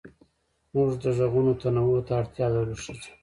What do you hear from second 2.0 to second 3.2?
ته اړتيا لرو ښځې